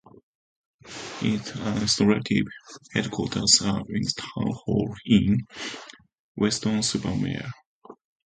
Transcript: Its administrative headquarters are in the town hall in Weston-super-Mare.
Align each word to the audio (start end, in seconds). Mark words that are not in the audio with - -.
Its 1.21 1.51
administrative 1.51 2.47
headquarters 2.91 3.61
are 3.61 3.81
in 3.87 4.01
the 4.01 4.13
town 4.17 4.51
hall 4.65 4.95
in 5.05 5.45
Weston-super-Mare. 6.35 7.51